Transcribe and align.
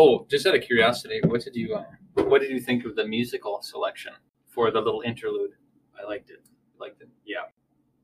Oh, 0.00 0.24
just 0.30 0.46
out 0.46 0.54
of 0.54 0.62
curiosity, 0.62 1.18
what 1.24 1.42
did 1.42 1.56
you 1.56 1.74
um, 1.74 1.84
what 2.14 2.40
did 2.40 2.50
you 2.50 2.60
think 2.60 2.84
of 2.84 2.94
the 2.94 3.04
musical 3.04 3.60
selection 3.62 4.12
for 4.46 4.70
the 4.70 4.80
little 4.80 5.02
interlude? 5.04 5.54
I 6.00 6.06
liked 6.06 6.30
it. 6.30 6.40
Liked 6.78 7.02
it. 7.02 7.08
Yeah. 7.26 7.46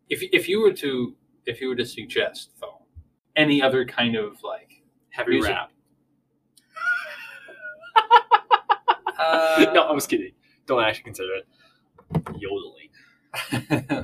If 0.09 0.21
if 0.33 0.49
you 0.49 0.61
were 0.61 0.73
to 0.73 1.15
if 1.47 1.61
you 1.61 1.69
were 1.69 1.77
to 1.77 1.87
suggest 1.87 2.51
though 2.61 2.83
any 3.37 3.63
other 3.63 3.85
kind 3.85 4.17
of 4.17 4.43
like 4.43 4.83
Heavy 5.11 5.35
Music. 5.35 5.53
rap. 5.53 5.71
uh, 9.17 9.67
no, 9.73 9.83
I 9.83 9.93
was 9.93 10.09
kidding. 10.09 10.33
Don't 10.67 10.83
actually 10.83 11.05
consider 11.05 11.29
it 11.37 11.47
yodeling. 12.41 12.91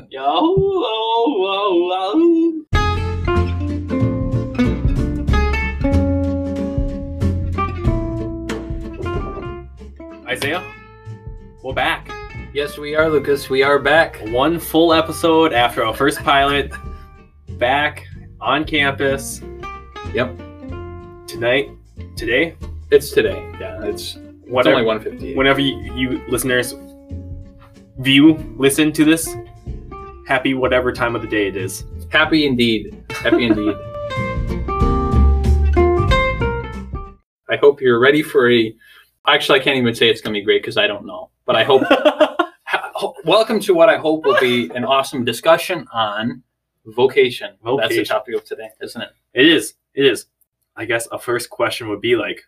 Yo, 0.10 0.22
oh, 0.22 2.64
oh, 2.72 2.89
Isaiah, 10.30 10.62
we're 11.60 11.74
back. 11.74 12.08
yes, 12.54 12.78
we 12.78 12.94
are, 12.94 13.10
Lucas. 13.10 13.50
We 13.50 13.64
are 13.64 13.80
back. 13.80 14.16
One 14.28 14.60
full 14.60 14.92
episode 14.92 15.52
after 15.52 15.84
our 15.84 15.92
first 15.92 16.20
pilot. 16.20 16.72
Back 17.58 18.06
on 18.40 18.64
campus 18.64 19.40
Yep, 20.14 20.36
tonight. 21.26 21.70
Today, 22.16 22.54
it's 22.92 23.10
today. 23.10 23.44
Yeah, 23.58 23.84
it's, 23.84 24.18
it's 24.46 24.66
only 24.68 24.84
one 24.84 25.00
fifty. 25.00 25.34
whenever 25.34 25.58
you, 25.60 25.76
you 25.94 26.22
listeners 26.28 26.74
view, 27.98 28.34
listen 28.56 28.92
to 28.92 29.04
this, 29.04 29.34
happy 30.28 30.54
whatever 30.54 30.92
time 30.92 31.16
of 31.16 31.22
the 31.22 31.28
day 31.28 31.48
it 31.48 31.56
is. 31.56 31.84
Happy 32.10 32.46
indeed. 32.46 33.04
Happy 33.10 33.46
indeed. 33.46 33.74
I 37.50 37.56
hope 37.56 37.80
you're 37.80 37.98
ready 37.98 38.22
for 38.22 38.48
a. 38.48 38.72
Actually, 39.30 39.60
I 39.60 39.62
can't 39.62 39.76
even 39.76 39.94
say 39.94 40.08
it's 40.10 40.20
going 40.20 40.34
to 40.34 40.40
be 40.40 40.44
great 40.44 40.60
because 40.60 40.76
I 40.76 40.88
don't 40.88 41.06
know. 41.06 41.30
But 41.46 41.54
I 41.54 41.62
hope. 41.62 41.82
ho- 42.66 43.14
welcome 43.24 43.60
to 43.60 43.72
what 43.74 43.88
I 43.88 43.96
hope 43.96 44.24
will 44.24 44.38
be 44.40 44.68
an 44.74 44.84
awesome 44.84 45.24
discussion 45.24 45.86
on 45.92 46.42
vocation. 46.84 47.54
vocation. 47.62 47.80
That's 47.80 47.94
the 47.94 48.04
topic 48.12 48.34
of 48.34 48.44
today, 48.44 48.70
isn't 48.82 49.00
it? 49.00 49.10
it 49.34 49.46
is. 49.46 49.74
It 49.94 50.04
is. 50.06 50.26
I 50.74 50.84
guess 50.84 51.06
a 51.12 51.18
first 51.18 51.48
question 51.48 51.88
would 51.90 52.00
be 52.00 52.16
like, 52.16 52.40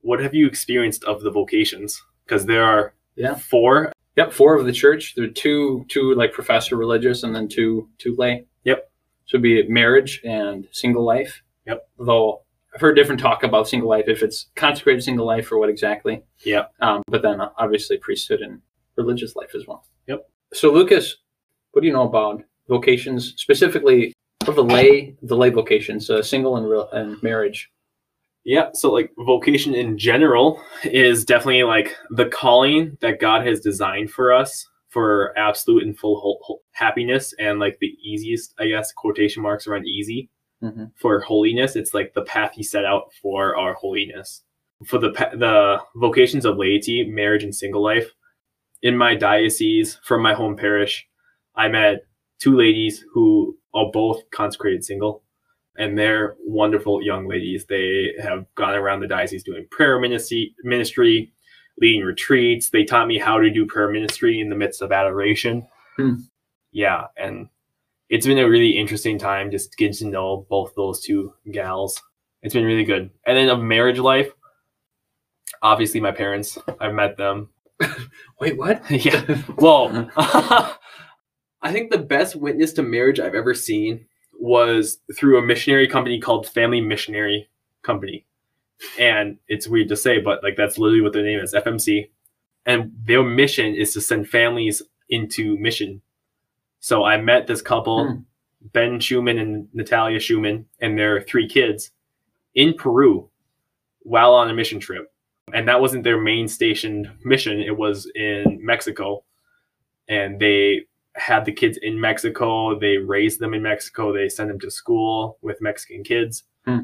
what 0.00 0.18
have 0.20 0.34
you 0.34 0.46
experienced 0.46 1.04
of 1.04 1.20
the 1.20 1.30
vocations? 1.30 2.02
Because 2.24 2.46
there 2.46 2.64
are 2.64 2.94
Yeah. 3.16 3.34
four. 3.34 3.92
Yep, 4.16 4.32
four 4.32 4.58
of 4.58 4.64
the 4.64 4.72
church. 4.72 5.14
There 5.14 5.24
are 5.26 5.28
two, 5.28 5.84
two 5.88 6.14
like 6.14 6.32
professed 6.32 6.72
religious, 6.72 7.22
and 7.22 7.36
then 7.36 7.48
two, 7.48 7.86
two 7.98 8.16
lay. 8.16 8.46
Yep. 8.64 8.90
So 9.26 9.38
be 9.38 9.68
marriage 9.68 10.22
and 10.24 10.66
single 10.72 11.04
life. 11.04 11.42
Yep. 11.66 11.86
Though 11.98 12.44
I've 12.74 12.80
heard 12.80 12.94
different 12.94 13.20
talk 13.20 13.42
about 13.42 13.68
single 13.68 13.88
life, 13.88 14.04
if 14.06 14.22
it's 14.22 14.46
consecrated 14.54 15.02
single 15.02 15.26
life 15.26 15.50
or 15.50 15.58
what 15.58 15.68
exactly. 15.68 16.22
Yeah. 16.44 16.66
Um, 16.80 17.02
but 17.08 17.22
then 17.22 17.40
obviously 17.58 17.98
priesthood 17.98 18.42
and 18.42 18.60
religious 18.96 19.34
life 19.34 19.54
as 19.54 19.66
well. 19.66 19.84
Yep. 20.06 20.28
So 20.52 20.72
Lucas, 20.72 21.16
what 21.72 21.80
do 21.80 21.86
you 21.86 21.92
know 21.92 22.06
about 22.08 22.42
vocations 22.68 23.34
specifically 23.36 24.12
of 24.46 24.54
the 24.54 24.64
lay, 24.64 25.16
the 25.22 25.36
lay 25.36 25.50
vocations, 25.50 26.08
uh, 26.10 26.22
single 26.22 26.56
and 26.56 26.68
real 26.68 26.88
and 26.90 27.20
marriage? 27.22 27.70
Yeah. 28.44 28.70
So 28.72 28.92
like 28.92 29.10
vocation 29.18 29.74
in 29.74 29.98
general 29.98 30.62
is 30.84 31.24
definitely 31.24 31.64
like 31.64 31.96
the 32.10 32.26
calling 32.26 32.96
that 33.00 33.20
God 33.20 33.46
has 33.46 33.60
designed 33.60 34.10
for 34.10 34.32
us 34.32 34.66
for 34.88 35.36
absolute 35.38 35.84
and 35.84 35.96
full 35.98 36.20
ho- 36.20 36.38
ho- 36.42 36.62
happiness 36.72 37.34
and 37.38 37.58
like 37.58 37.78
the 37.80 37.96
easiest, 38.02 38.54
I 38.58 38.68
guess, 38.68 38.92
quotation 38.92 39.42
marks 39.42 39.66
around 39.66 39.86
easy 39.86 40.30
Mm-hmm. 40.62 40.84
for 40.96 41.20
holiness. 41.20 41.74
It's 41.74 41.94
like 41.94 42.12
the 42.12 42.22
path 42.22 42.52
he 42.54 42.62
set 42.62 42.84
out 42.84 43.12
for 43.22 43.56
our 43.56 43.72
holiness. 43.74 44.42
For 44.84 44.98
the 44.98 45.10
the 45.10 45.80
vocations 45.96 46.44
of 46.44 46.58
laity, 46.58 47.04
marriage 47.04 47.44
and 47.44 47.54
single 47.54 47.82
life, 47.82 48.10
in 48.82 48.96
my 48.96 49.14
diocese 49.14 49.98
from 50.04 50.22
my 50.22 50.34
home 50.34 50.56
parish, 50.56 51.06
I 51.54 51.68
met 51.68 52.06
two 52.38 52.56
ladies 52.56 53.04
who 53.12 53.56
are 53.74 53.90
both 53.92 54.22
consecrated 54.30 54.84
single, 54.84 55.22
and 55.76 55.98
they're 55.98 56.36
wonderful 56.44 57.02
young 57.02 57.28
ladies. 57.28 57.66
They 57.66 58.14
have 58.22 58.46
gone 58.54 58.74
around 58.74 59.00
the 59.00 59.06
diocese 59.06 59.44
doing 59.44 59.66
prayer 59.70 59.98
ministry, 60.00 60.54
ministry, 60.62 61.32
leading 61.78 62.02
retreats. 62.04 62.70
They 62.70 62.84
taught 62.84 63.08
me 63.08 63.18
how 63.18 63.38
to 63.38 63.50
do 63.50 63.66
prayer 63.66 63.90
ministry 63.90 64.40
in 64.40 64.48
the 64.48 64.56
midst 64.56 64.82
of 64.82 64.92
adoration. 64.92 65.66
Hmm. 65.96 66.14
Yeah, 66.72 67.06
and 67.16 67.48
it's 68.10 68.26
been 68.26 68.38
a 68.38 68.48
really 68.48 68.76
interesting 68.76 69.18
time 69.18 69.52
just 69.52 69.76
getting 69.76 69.94
to 69.94 70.06
know 70.06 70.44
both 70.50 70.74
those 70.74 71.00
two 71.00 71.32
gals. 71.50 72.02
It's 72.42 72.54
been 72.54 72.64
really 72.64 72.84
good. 72.84 73.10
And 73.24 73.36
then 73.36 73.48
of 73.48 73.60
marriage 73.60 74.00
life, 74.00 74.32
obviously 75.62 76.00
my 76.00 76.10
parents, 76.10 76.58
I've 76.80 76.94
met 76.94 77.16
them. 77.16 77.50
Wait, 78.40 78.58
what? 78.58 78.82
yeah. 78.90 79.42
Well, 79.56 80.10
I 80.16 81.72
think 81.72 81.90
the 81.90 81.98
best 81.98 82.34
witness 82.34 82.72
to 82.74 82.82
marriage 82.82 83.20
I've 83.20 83.36
ever 83.36 83.54
seen 83.54 84.06
was 84.40 84.98
through 85.16 85.38
a 85.38 85.42
missionary 85.42 85.86
company 85.86 86.18
called 86.18 86.48
Family 86.48 86.80
Missionary 86.80 87.48
Company. 87.82 88.26
And 88.98 89.38
it's 89.46 89.68
weird 89.68 89.88
to 89.90 89.96
say, 89.96 90.20
but 90.20 90.42
like 90.42 90.56
that's 90.56 90.78
literally 90.78 91.02
what 91.02 91.12
their 91.12 91.22
name 91.22 91.38
is, 91.38 91.54
FMC. 91.54 92.10
And 92.66 92.92
their 93.04 93.22
mission 93.22 93.74
is 93.74 93.92
to 93.92 94.00
send 94.00 94.28
families 94.28 94.82
into 95.10 95.56
mission. 95.58 96.02
So 96.80 97.04
I 97.04 97.16
met 97.18 97.46
this 97.46 97.62
couple, 97.62 98.06
Hmm. 98.06 98.20
Ben 98.72 99.00
Schumann 99.00 99.38
and 99.38 99.68
Natalia 99.72 100.20
Schumann, 100.20 100.66
and 100.80 100.98
their 100.98 101.22
three 101.22 101.48
kids 101.48 101.92
in 102.54 102.74
Peru 102.74 103.30
while 104.00 104.34
on 104.34 104.50
a 104.50 104.54
mission 104.54 104.80
trip. 104.80 105.12
And 105.54 105.66
that 105.68 105.80
wasn't 105.80 106.04
their 106.04 106.20
main 106.20 106.46
stationed 106.46 107.10
mission, 107.24 107.60
it 107.60 107.76
was 107.76 108.10
in 108.14 108.58
Mexico. 108.62 109.24
And 110.08 110.40
they 110.40 110.86
had 111.14 111.44
the 111.44 111.52
kids 111.52 111.78
in 111.80 112.00
Mexico, 112.00 112.78
they 112.78 112.98
raised 112.98 113.40
them 113.40 113.54
in 113.54 113.62
Mexico, 113.62 114.12
they 114.12 114.28
sent 114.28 114.48
them 114.48 114.60
to 114.60 114.70
school 114.70 115.38
with 115.42 115.60
Mexican 115.60 116.04
kids. 116.04 116.44
Hmm. 116.66 116.80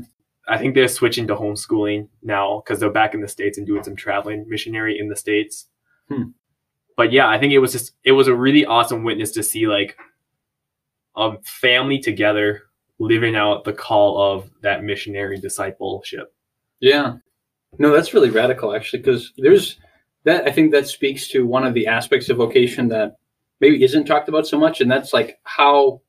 I 0.49 0.59
think 0.59 0.75
they're 0.75 0.89
switching 0.89 1.27
to 1.27 1.37
homeschooling 1.37 2.09
now 2.23 2.63
because 2.65 2.81
they're 2.81 2.91
back 2.91 3.15
in 3.15 3.21
the 3.21 3.29
States 3.29 3.59
and 3.59 3.67
doing 3.67 3.83
some 3.83 3.97
traveling 3.97 4.49
missionary 4.49 4.99
in 4.99 5.09
the 5.09 5.17
States. 5.17 5.67
Hmm. 6.09 6.31
But 6.97 7.13
yeah, 7.13 7.29
I 7.29 7.39
think 7.39 7.53
it 7.53 7.59
was 7.59 7.73
just, 7.73 7.93
it 8.05 8.13
was 8.13 8.29
a 8.29 8.35
really 8.35 8.65
awesome 8.65 9.05
witness 9.05 9.33
to 9.33 9.43
see 9.43 9.67
like 9.67 9.97
a 11.17 11.37
family 11.43 11.99
together 11.99 12.63
living 12.99 13.37
out 13.37 13.65
the 13.65 13.73
call 13.73 14.35
of 14.35 14.51
that 14.63 14.83
missionary 14.83 15.39
discipleship. 15.39 16.35
Yeah. 16.81 17.17
No, 17.79 17.93
that's 17.93 18.15
really 18.15 18.31
radical 18.31 18.75
actually, 18.75 19.01
because 19.01 19.33
there's 19.37 19.79
that 20.25 20.47
I 20.47 20.53
think 20.53 20.73
that 20.73 20.89
speaks 20.89 21.29
to 21.29 21.47
one 21.47 21.67
of 21.67 21.75
the 21.75 21.87
aspects 21.87 22.29
of 22.29 22.39
vocation 22.39 22.89
that 22.89 23.17
maybe 23.61 23.83
isn't 23.85 24.07
talked 24.07 24.29
about 24.29 24.47
so 24.47 24.59
much, 24.59 24.81
and 24.81 24.91
that's 24.91 25.13
like 25.13 25.39
how 25.45 26.01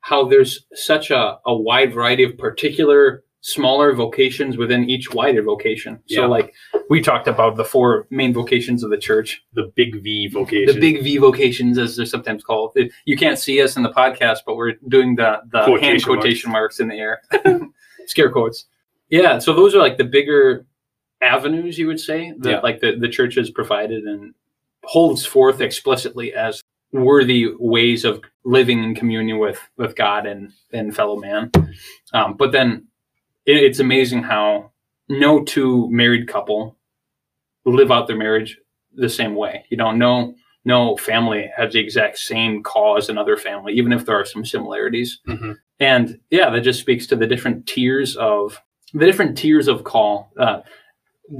how 0.00 0.28
there's 0.28 0.66
such 0.74 1.10
a, 1.10 1.38
a 1.44 1.54
wide 1.54 1.92
variety 1.92 2.22
of 2.22 2.38
particular 2.38 3.24
smaller 3.40 3.92
vocations 3.94 4.56
within 4.56 4.90
each 4.90 5.12
wider 5.14 5.42
vocation. 5.42 6.00
Yeah. 6.06 6.16
So 6.22 6.28
like 6.28 6.52
we 6.90 7.00
talked 7.00 7.28
about 7.28 7.56
the 7.56 7.64
four 7.64 8.06
main 8.10 8.32
vocations 8.34 8.82
of 8.82 8.90
the 8.90 8.98
church. 8.98 9.42
The 9.54 9.70
big 9.76 10.02
V 10.02 10.28
vocation. 10.28 10.74
The 10.74 10.80
big 10.80 11.02
V 11.02 11.18
vocations, 11.18 11.78
as 11.78 11.96
they're 11.96 12.06
sometimes 12.06 12.42
called. 12.42 12.76
You 13.04 13.16
can't 13.16 13.38
see 13.38 13.62
us 13.62 13.76
in 13.76 13.82
the 13.82 13.92
podcast, 13.92 14.38
but 14.46 14.56
we're 14.56 14.74
doing 14.88 15.14
the, 15.16 15.40
the 15.52 15.58
hand 15.60 15.66
Quotation 15.68 16.00
quotation 16.04 16.52
marks. 16.52 16.80
in 16.80 16.88
the 16.88 16.96
air. 16.96 17.22
Scare 18.06 18.30
quotes. 18.32 18.64
Yeah, 19.10 19.38
so 19.38 19.54
those 19.54 19.74
are 19.74 19.78
like 19.78 19.96
the 19.98 20.04
bigger 20.04 20.66
avenues, 21.22 21.78
you 21.78 21.86
would 21.86 22.00
say, 22.00 22.32
that 22.38 22.50
Yeah. 22.50 22.60
like 22.60 22.80
the, 22.80 22.96
the 22.96 23.08
church 23.08 23.36
has 23.36 23.50
provided 23.50 24.04
and 24.04 24.34
holds 24.84 25.24
forth 25.24 25.60
explicitly 25.60 26.32
as 26.34 26.60
worthy 26.92 27.46
ways 27.58 28.04
of 28.04 28.20
living 28.44 28.82
in 28.82 28.94
communion 28.94 29.38
with, 29.38 29.60
with 29.76 29.94
God 29.96 30.26
and, 30.26 30.52
and 30.72 30.94
fellow 30.94 31.16
man. 31.16 31.50
Um, 32.14 32.34
but 32.34 32.52
then 32.52 32.86
it, 33.48 33.56
it's 33.56 33.80
amazing 33.80 34.22
how 34.22 34.70
no 35.08 35.42
two 35.42 35.88
married 35.90 36.28
couple 36.28 36.76
live 37.64 37.90
out 37.90 38.06
their 38.06 38.16
marriage 38.16 38.58
the 38.94 39.08
same 39.08 39.34
way. 39.34 39.64
You 39.70 39.76
know, 39.76 39.90
no 39.92 40.34
no 40.64 40.96
family 40.96 41.50
has 41.56 41.72
the 41.72 41.78
exact 41.80 42.18
same 42.18 42.62
call 42.62 42.96
as 42.98 43.08
another 43.08 43.36
family, 43.36 43.72
even 43.74 43.92
if 43.92 44.04
there 44.04 44.18
are 44.20 44.24
some 44.24 44.44
similarities. 44.44 45.20
Mhm. 45.26 45.56
And 45.80 46.18
yeah, 46.30 46.50
that 46.50 46.60
just 46.62 46.80
speaks 46.80 47.06
to 47.08 47.16
the 47.16 47.26
different 47.26 47.66
tiers 47.66 48.16
of 48.16 48.60
the 48.94 49.06
different 49.06 49.36
tiers 49.38 49.68
of 49.68 49.84
call. 49.84 50.30
Uh, 50.38 50.60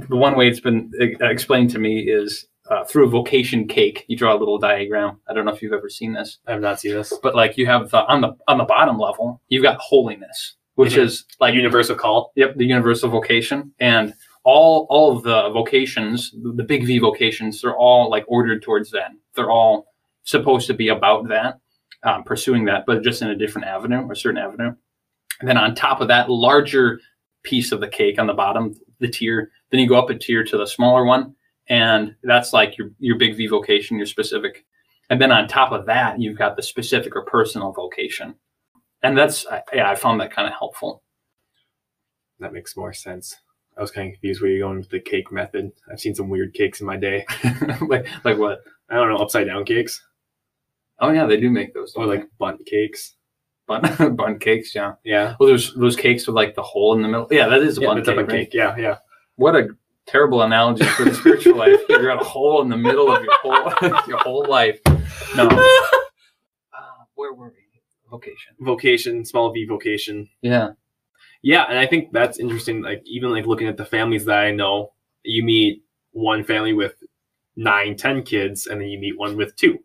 the 0.09 0.15
one 0.15 0.35
way 0.35 0.47
it's 0.47 0.59
been 0.59 0.91
uh, 1.01 1.25
explained 1.25 1.69
to 1.71 1.79
me 1.79 1.99
is 2.01 2.47
uh, 2.69 2.83
through 2.85 3.07
a 3.07 3.09
vocation 3.09 3.67
cake. 3.67 4.05
You 4.07 4.15
draw 4.15 4.35
a 4.35 4.37
little 4.37 4.59
diagram. 4.59 5.19
I 5.27 5.33
don't 5.33 5.45
know 5.45 5.51
if 5.53 5.61
you've 5.61 5.73
ever 5.73 5.89
seen 5.89 6.13
this, 6.13 6.37
I 6.47 6.51
have 6.51 6.61
not 6.61 6.79
seen 6.79 6.93
this. 6.93 7.11
but 7.23 7.35
like 7.35 7.57
you 7.57 7.65
have 7.65 7.89
the 7.89 8.05
on 8.05 8.21
the 8.21 8.33
on 8.47 8.57
the 8.59 8.63
bottom 8.65 8.97
level, 8.99 9.41
you've 9.49 9.63
got 9.63 9.77
holiness, 9.79 10.55
which 10.79 10.93
Mhm. 10.95 11.03
is 11.03 11.25
like 11.41 11.53
Universal 11.53 11.97
call. 11.97 12.31
Yep, 12.37 12.55
the 12.55 12.65
universal 12.65 13.09
vocation 13.09 13.73
and 13.81 14.13
all 14.45 14.87
all 14.89 15.15
of 15.15 15.23
the 15.23 15.49
vocations, 15.49 16.33
the 16.57 16.63
big 16.63 16.85
V 16.85 16.99
vocations, 16.99 17.61
they're 17.61 17.75
all 17.75 18.09
like 18.09 18.23
ordered 18.29 18.61
towards 18.61 18.89
that. 18.91 19.11
They're 19.35 19.51
all 19.51 19.87
supposed 20.23 20.67
to 20.67 20.73
be 20.73 20.87
about 20.87 21.27
that, 21.27 21.59
um, 22.03 22.23
pursuing 22.23 22.63
that, 22.65 22.85
but 22.85 23.03
just 23.03 23.21
in 23.21 23.29
a 23.29 23.35
different 23.35 23.67
avenue 23.67 24.03
or 24.07 24.15
certain 24.15 24.37
avenue. 24.37 24.73
And 25.41 25.49
then 25.49 25.57
on 25.57 25.75
top 25.75 25.99
of 25.99 26.07
that 26.07 26.29
larger 26.29 27.01
piece 27.43 27.73
of 27.73 27.81
the 27.81 27.87
cake 27.89 28.17
on 28.17 28.27
the 28.27 28.33
bottom, 28.33 28.73
the 28.99 29.09
tier. 29.09 29.51
Then 29.71 29.81
you 29.81 29.87
go 29.87 29.99
up 29.99 30.09
a 30.09 30.15
tier 30.17 30.43
to 30.45 30.57
the 30.57 30.65
smaller 30.65 31.03
one, 31.03 31.35
and 31.67 32.15
that's 32.23 32.53
like 32.53 32.77
your 32.77 32.91
your 32.99 33.17
big 33.17 33.35
V 33.35 33.47
vocation, 33.47 33.97
your 33.97 34.05
specific. 34.07 34.65
And 35.09 35.19
then 35.21 35.31
on 35.31 35.47
top 35.49 35.73
of 35.73 35.85
that, 35.87 36.21
you've 36.21 36.37
got 36.37 36.55
the 36.55 36.63
specific 36.63 37.15
or 37.17 37.23
personal 37.25 37.73
vocation, 37.73 38.35
and 39.03 39.17
that's 39.17 39.45
yeah, 39.73 39.89
I 39.89 39.95
found 39.95 40.19
that 40.21 40.31
kind 40.31 40.47
of 40.47 40.53
helpful. 40.57 41.03
That 42.39 42.53
makes 42.53 42.77
more 42.77 42.93
sense. 42.93 43.35
I 43.77 43.81
was 43.81 43.91
kind 43.91 44.07
of 44.07 44.13
confused 44.13 44.41
where 44.41 44.49
you're 44.51 44.67
going 44.67 44.79
with 44.79 44.89
the 44.89 44.99
cake 44.99 45.31
method. 45.31 45.71
I've 45.91 45.99
seen 45.99 46.15
some 46.15 46.29
weird 46.29 46.53
cakes 46.53 46.81
in 46.81 46.87
my 46.87 46.97
day. 46.97 47.25
like 47.87 48.07
like 48.25 48.37
what? 48.37 48.59
I 48.89 48.95
don't 48.95 49.09
know, 49.09 49.17
upside 49.17 49.47
down 49.47 49.65
cakes 49.65 50.01
Oh 51.01 51.11
yeah, 51.11 51.25
they 51.25 51.39
do 51.39 51.49
make 51.49 51.73
those. 51.73 51.93
or 51.95 52.05
like 52.07 52.27
bundt 52.39 52.65
cakes. 52.65 53.15
bun 53.67 53.81
bun 54.15 54.37
cakes. 54.39 54.73
Yeah. 54.75 54.93
Yeah, 55.03 55.35
Well, 55.39 55.47
there's 55.47 55.73
those 55.75 55.95
cakes 55.95 56.27
with 56.27 56.35
like 56.35 56.55
the 56.55 56.61
hole 56.61 56.93
in 56.95 57.01
the 57.01 57.07
middle. 57.07 57.27
Yeah, 57.31 57.47
that 57.47 57.61
is 57.61 57.77
a 57.77 57.81
yeah, 57.81 57.87
bun 57.87 58.03
cake. 58.03 58.17
right? 58.17 58.29
cake. 58.29 58.53
Yeah, 58.53 58.75
yeah. 58.77 58.97
What 59.35 59.55
a 59.55 59.69
terrible 60.07 60.41
analogy 60.41 60.83
for 60.83 61.05
the 61.05 61.13
spiritual 61.13 61.55
life. 61.55 61.79
You 61.89 62.01
got 62.01 62.21
a 62.21 62.25
hole 62.25 62.61
in 62.61 62.69
the 62.69 62.75
middle 62.77 63.09
of 63.15 63.23
your 63.23 63.33
whole 63.41 63.99
your 64.07 64.17
whole 64.17 64.45
life. 64.49 64.79
No. 65.37 65.47
Uh, 65.47 66.81
where 67.15 67.33
were 67.33 67.49
we? 67.49 67.68
Vocation. 68.09 68.55
Vocation, 68.59 69.25
small 69.25 69.51
V 69.51 69.65
vocation. 69.65 70.29
Yeah. 70.41 70.69
Yeah, 71.41 71.63
and 71.69 71.77
I 71.77 71.85
think 71.87 72.11
that's 72.11 72.39
interesting. 72.39 72.81
Like 72.81 73.01
even 73.05 73.31
like 73.31 73.45
looking 73.45 73.67
at 73.67 73.77
the 73.77 73.85
families 73.85 74.25
that 74.25 74.39
I 74.39 74.51
know, 74.51 74.93
you 75.23 75.43
meet 75.43 75.83
one 76.11 76.43
family 76.43 76.73
with 76.73 76.95
nine, 77.55 77.95
ten 77.95 78.23
kids, 78.23 78.67
and 78.67 78.81
then 78.81 78.89
you 78.89 78.99
meet 78.99 79.17
one 79.17 79.37
with 79.37 79.55
two. 79.55 79.79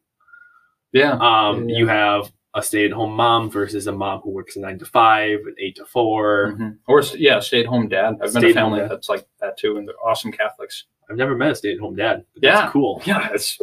Yeah. 0.93 1.13
Um, 1.13 1.69
Yeah. 1.69 1.79
you 1.79 1.87
have 1.89 2.33
a 2.57 2.63
stay-at-home 2.63 3.13
mom 3.15 3.51
versus 3.51 3.89
a 3.89 3.93
mom 3.93 4.21
who 4.21 4.31
works 4.31 4.55
a 4.57 4.61
nine 4.61 4.79
to 4.79 4.85
five, 4.87 5.41
an 5.47 5.57
eight 5.59 5.75
to 5.77 5.85
4 5.85 6.55
Mhm. 6.57 6.79
Or 6.87 7.03
yeah, 7.17 7.41
stay 7.41 7.61
at 7.61 7.67
home 7.67 7.89
dad. 7.89 8.15
I've 8.23 8.33
been 8.33 8.45
a 8.45 8.53
family 8.53 8.79
that's 8.81 9.09
like 9.09 9.27
that 9.41 9.57
too, 9.59 9.77
and 9.77 9.89
they're 9.89 10.01
awesome 10.05 10.31
Catholics. 10.31 10.85
I've 11.11 11.17
never 11.17 11.35
met 11.35 11.51
a 11.51 11.55
stay-at-home 11.57 11.97
dad. 11.97 12.25
But 12.35 12.43
Yeah. 12.45 12.55
that's 12.61 12.73
cool. 12.73 13.03
Yeah, 13.05 13.29
it's 13.33 13.59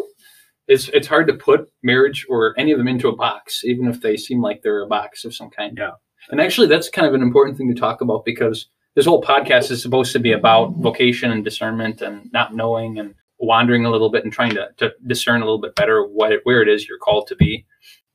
it's 0.67 0.89
it's 0.89 1.07
hard 1.07 1.27
to 1.27 1.33
put 1.33 1.71
marriage 1.83 2.25
or 2.29 2.53
any 2.57 2.71
of 2.71 2.77
them 2.77 2.87
into 2.87 3.09
a 3.09 3.15
box, 3.15 3.63
even 3.63 3.87
if 3.87 4.01
they 4.01 4.17
seem 4.17 4.41
like 4.41 4.61
they're 4.61 4.83
a 4.83 4.87
box 4.87 5.25
of 5.25 5.35
some 5.35 5.49
kind. 5.49 5.77
Yeah. 5.77 5.91
And 6.29 6.39
actually, 6.39 6.67
that's 6.67 6.89
kind 6.89 7.07
of 7.07 7.13
an 7.13 7.21
important 7.21 7.57
thing 7.57 7.73
to 7.73 7.79
talk 7.79 8.01
about 8.01 8.25
because 8.25 8.67
this 8.95 9.05
whole 9.05 9.21
podcast 9.21 9.71
is 9.71 9.81
supposed 9.81 10.11
to 10.13 10.19
be 10.19 10.31
about 10.31 10.75
vocation 10.77 11.31
and 11.31 11.43
discernment 11.43 12.01
and 12.01 12.29
not 12.31 12.53
knowing 12.55 12.99
and 12.99 13.15
wandering 13.39 13.85
a 13.85 13.89
little 13.89 14.11
bit 14.11 14.23
and 14.23 14.31
trying 14.31 14.53
to, 14.53 14.69
to 14.77 14.91
discern 15.07 15.41
a 15.41 15.45
little 15.45 15.61
bit 15.61 15.75
better 15.75 16.05
what 16.05 16.31
it, 16.31 16.41
where 16.43 16.61
it 16.61 16.69
is 16.69 16.87
you're 16.87 16.99
called 16.99 17.27
to 17.27 17.35
be. 17.35 17.65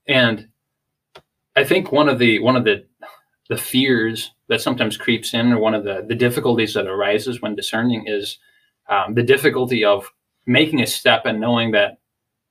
And 0.07 0.49
I 1.57 1.65
think 1.65 1.91
one 1.91 2.09
of 2.09 2.19
the 2.19 2.39
one 2.41 2.57
of 2.57 2.65
the 2.65 2.85
the 3.49 3.57
fears 3.57 4.33
that 4.49 4.61
sometimes 4.61 4.97
creeps 4.97 5.35
in, 5.35 5.53
or 5.53 5.59
one 5.59 5.75
of 5.75 5.85
the 5.85 6.05
the 6.07 6.15
difficulties 6.15 6.75
that 6.75 6.87
arises 6.87 7.43
when 7.43 7.57
discerning, 7.57 8.05
is 8.07 8.39
um, 8.89 9.15
the 9.15 9.23
difficulty 9.23 9.85
of 9.85 10.11
making 10.47 10.81
a 10.81 10.87
step 10.87 11.27
and 11.27 11.41
knowing 11.41 11.73
that 11.73 11.99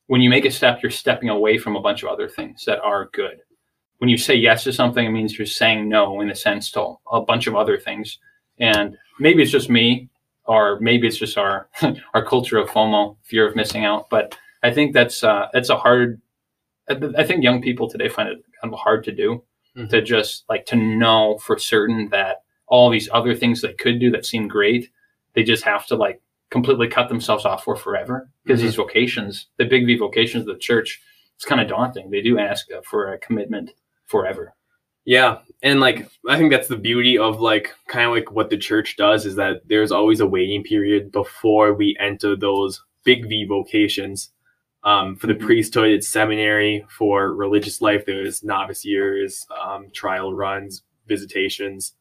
when 0.08 0.22
you 0.22 0.30
make 0.30 0.46
a 0.46 0.52
step, 0.52 0.80
you're 0.82 0.92
stepping 0.92 1.30
away 1.30 1.58
from 1.58 1.76
a 1.76 1.82
bunch 1.82 2.04
of 2.04 2.10
other 2.10 2.28
things 2.28 2.64
that 2.66 2.80
are 2.82 3.10
good. 3.14 3.40
When 4.00 4.10
you 4.10 4.18
say 4.18 4.36
yes 4.36 4.64
to 4.66 4.74
something, 4.74 5.06
it 5.06 5.10
means 5.12 5.38
you're 5.38 5.46
saying 5.48 5.88
no 5.90 6.22
in 6.22 6.30
a 6.30 6.36
sense 6.36 6.70
to 6.72 6.96
a 7.12 7.22
bunch 7.22 7.48
of 7.48 7.56
other 7.56 7.78
things. 7.80 8.20
And 8.60 8.98
maybe 9.20 9.42
it's 9.42 9.52
just 9.52 9.70
me, 9.70 10.10
or 10.46 10.80
maybe 10.80 11.08
it's 11.08 11.18
just 11.18 11.38
our 11.38 11.70
our 12.14 12.24
culture 12.26 12.58
of 12.58 12.70
FOMO, 12.70 13.18
fear 13.24 13.48
of 13.48 13.56
missing 13.56 13.86
out. 13.86 14.10
But 14.10 14.38
I 14.64 14.72
think 14.74 14.94
that's 14.94 15.24
uh, 15.24 15.48
that's 15.54 15.70
a 15.70 15.78
hard. 15.78 16.22
I 16.90 17.24
think 17.24 17.44
young 17.44 17.62
people 17.62 17.90
today 17.90 18.10
find 18.10 18.30
it 18.30 18.44
kind 18.62 18.72
of 18.74 18.80
hard 18.80 19.04
to 19.06 19.12
do, 19.12 19.44
Mhm. 19.76 19.90
to 19.90 20.02
just 20.02 20.46
like 20.50 20.66
to 20.68 20.76
know 20.76 21.38
for 21.40 21.58
certain 21.58 22.10
that 22.10 22.44
all 22.68 22.90
these 22.90 23.10
other 23.12 23.34
things 23.36 23.62
they 23.62 23.74
could 23.74 24.00
do 24.00 24.12
that 24.12 24.26
seem 24.26 24.48
great, 24.48 24.90
they 25.34 25.44
just 25.44 25.64
have 25.64 25.86
to 25.88 25.96
like 25.96 26.22
completely 26.56 26.88
cut 26.88 27.10
themselves 27.10 27.44
off 27.46 27.66
for 27.66 27.76
forever 27.76 28.30
because 28.44 28.60
Mhm. 28.62 28.64
these 28.64 28.76
vocations, 28.76 29.48
the 29.58 29.66
big 29.66 29.86
V 29.86 29.98
vocations 29.98 30.48
of 30.48 30.54
the 30.56 30.60
church, 30.70 31.02
it's 31.36 31.44
kind 31.44 31.60
of 31.60 31.68
daunting. 31.68 32.10
They 32.10 32.22
do 32.22 32.40
ask 32.40 32.72
uh, 32.72 32.80
for 32.90 33.12
a 33.14 33.18
commitment 33.20 33.72
forever. 34.06 34.54
Yeah, 35.04 35.40
and 35.62 35.80
like 35.82 36.08
I 36.30 36.38
think 36.38 36.52
that's 36.52 36.70
the 36.70 36.78
beauty 36.78 37.18
of 37.18 37.42
like 37.42 37.74
kind 37.90 38.06
of 38.08 38.14
like 38.14 38.32
what 38.32 38.50
the 38.50 38.58
church 38.58 38.96
does 38.96 39.26
is 39.26 39.36
that 39.36 39.68
there's 39.68 39.92
always 39.92 40.22
a 40.22 40.26
waiting 40.38 40.64
period 40.64 41.12
before 41.12 41.74
we 41.74 41.98
enter 42.00 42.36
those 42.38 42.82
big 43.04 43.28
V 43.28 43.46
vocations. 43.46 44.32
Um, 44.84 45.16
for 45.18 45.28
the 45.28 45.34
Mhm. 45.36 45.46
priesthood, 45.48 45.90
it's 45.92 46.08
seminary. 46.08 46.86
For 46.90 47.34
religious 47.34 47.82
life, 47.82 48.06
there's 48.06 48.44
novice 48.44 48.86
years, 48.86 49.46
um, 49.62 49.90
trial 49.92 50.34
runs, 50.34 50.84
visitations. 51.08 51.94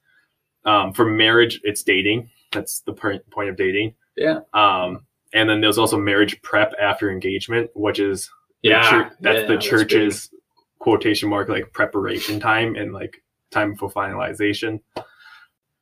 Um, 0.65 0.93
for 0.93 1.05
marriage, 1.05 1.61
it's 1.65 1.83
dating. 1.83 2.31
That's 2.53 2.81
the 2.81 2.93
point 2.93 3.49
of 3.51 3.57
dating. 3.57 3.95
Yeah. 4.17 4.41
Um, 4.53 5.07
and 5.33 5.49
then 5.49 5.61
there's 5.61 5.79
also 5.79 5.99
marriage 5.99 6.41
prep 6.43 6.73
after 6.81 7.11
engagement, 7.11 7.71
which 7.75 7.99
is 7.99 8.31
Yeah, 8.63 9.11
that's 9.21 9.41
yeah, 9.43 9.47
the 9.47 9.55
that's 9.55 9.67
church's 9.67 10.31
quotation 10.79 11.29
mark 11.29 11.49
like 11.49 11.73
preparation 11.73 12.39
time 12.39 12.77
and 12.77 12.93
like 12.93 13.23
time 13.51 13.75
for 13.75 13.91
finalization 13.91 14.81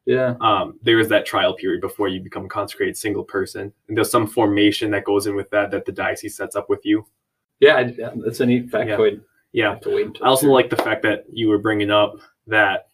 Yeah. 0.07 0.35
um, 0.41 0.79
there 0.83 0.99
is 1.01 1.09
that 1.09 1.27
trial 1.27 1.55
period 1.55 1.81
before 1.81 2.07
you 2.09 2.21
become 2.21 2.45
a 2.45 2.49
consecrated 2.49 2.97
single 2.97 3.25
person 3.25 3.73
and 3.89 3.97
there's 3.97 4.11
some 4.11 4.27
formation 4.29 4.91
that 4.93 5.05
goes 5.05 5.27
in 5.27 5.35
with 5.35 5.51
that 5.51 5.71
that 5.73 5.87
the 5.87 5.93
diocese 5.93 6.37
sets 6.37 6.55
up 6.55 6.69
with 6.69 6.85
you 6.85 7.05
Yeah. 7.61 7.81
Yeah, 7.81 8.11
That's 8.17 8.41
a 8.41 8.47
neat 8.47 8.71
factoid. 8.71 9.23
yeah 9.53 9.71
have 9.71 9.81
to 9.83 9.91
wait 9.95 10.07
until 10.07 10.25
i 10.25 10.29
also 10.29 10.49
like 10.49 10.71
the 10.71 10.77
fact 10.77 11.03
that 11.03 11.25
you 11.33 11.49
were 11.49 11.59
bringing 11.59 11.91
up 11.91 12.15
that 12.47 12.87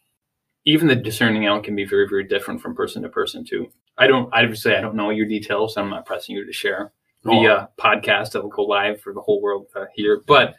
even 0.65 0.89
the 0.89 0.97
discerning 0.97 1.47
out 1.47 1.65
can 1.65 1.75
be 1.77 1.85
very, 1.85 2.07
very 2.09 2.25
different 2.25 2.61
from 2.61 2.75
person 2.75 3.03
to 3.03 3.09
person 3.09 3.45
too. 3.45 3.71
I 3.99 4.07
don't, 4.07 4.33
I 4.33 4.45
would 4.45 4.57
say 4.57 4.77
I 4.77 4.81
don't 4.81 4.95
know 4.95 5.11
your 5.11 5.27
details. 5.27 5.77
I'm 5.77 5.91
not 5.91 6.07
pressing 6.07 6.37
you 6.37 6.45
to 6.45 6.53
share 6.53 6.93
via 7.25 7.69
podcast 7.79 8.33
that 8.33 8.43
will 8.43 8.51
go 8.51 8.63
live 8.63 9.01
for 9.01 9.13
the 9.13 9.21
whole 9.21 9.43
world 9.43 9.67
to 9.75 9.89
hear. 9.95 10.23
But 10.27 10.55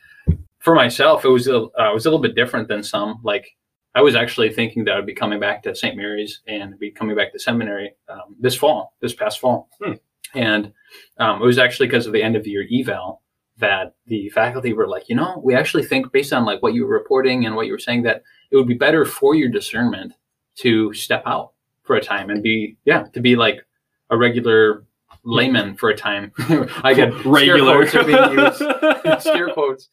for 0.59 0.75
myself, 0.75 1.25
it 1.25 1.29
was 1.29 1.47
a, 1.47 1.57
uh, 1.57 1.91
it 1.91 1.93
was 1.93 2.05
a 2.05 2.09
little 2.09 2.21
bit 2.21 2.35
different 2.35 2.67
than 2.67 2.83
some. 2.83 3.19
Like 3.23 3.55
I 3.95 4.01
was 4.01 4.15
actually 4.15 4.53
thinking 4.53 4.83
that 4.85 4.95
I'd 4.95 5.05
be 5.05 5.13
coming 5.13 5.39
back 5.39 5.63
to 5.63 5.75
St. 5.75 5.95
Mary's 5.95 6.41
and 6.47 6.77
be 6.77 6.91
coming 6.91 7.15
back 7.15 7.31
to 7.31 7.39
seminary 7.39 7.93
um, 8.09 8.35
this 8.39 8.55
fall, 8.55 8.93
this 9.01 9.13
past 9.13 9.39
fall. 9.39 9.69
Hmm. 9.81 9.93
And 10.35 10.73
um, 11.17 11.41
it 11.41 11.45
was 11.45 11.57
actually 11.57 11.87
because 11.87 12.05
of 12.05 12.13
the 12.13 12.21
end 12.21 12.35
of 12.35 12.43
the 12.43 12.51
year 12.51 12.67
eval 12.71 13.23
that 13.57 13.95
the 14.05 14.29
faculty 14.29 14.73
were 14.73 14.87
like, 14.87 15.09
you 15.09 15.15
know, 15.15 15.41
we 15.43 15.55
actually 15.55 15.83
think 15.83 16.11
based 16.11 16.33
on 16.33 16.45
like 16.45 16.61
what 16.61 16.73
you 16.73 16.85
were 16.85 16.93
reporting 16.93 17.45
and 17.45 17.55
what 17.55 17.65
you 17.65 17.71
were 17.71 17.79
saying 17.79 18.03
that 18.03 18.21
it 18.51 18.55
would 18.55 18.67
be 18.67 18.75
better 18.75 19.05
for 19.05 19.35
your 19.35 19.49
discernment 19.49 20.13
to 20.55 20.93
step 20.93 21.23
out 21.25 21.53
for 21.89 21.95
a 21.95 22.01
time 22.01 22.29
and 22.29 22.43
be, 22.43 22.77
yeah, 22.85 23.05
to 23.15 23.19
be 23.19 23.35
like 23.35 23.65
a 24.11 24.15
regular 24.15 24.85
layman 25.23 25.75
for 25.75 25.89
a 25.89 25.97
time. 25.97 26.31
I 26.83 26.93
get 26.93 27.11
regular 27.25 27.87
Scare 27.87 28.03
quotes 28.03 28.59
used. 28.61 29.21
scare 29.21 29.49
quotes. 29.49 29.89